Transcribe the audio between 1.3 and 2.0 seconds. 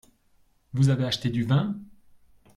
vin?